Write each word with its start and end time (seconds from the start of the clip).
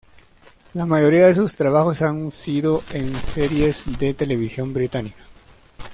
La 0.73 0.87
mayoría 0.87 1.27
de 1.27 1.35
sus 1.35 1.55
trabajos 1.55 2.01
han 2.01 2.31
sido 2.31 2.81
en 2.91 3.15
series 3.17 3.99
de 3.99 4.15
televisión 4.15 4.73
británica. 4.73 5.23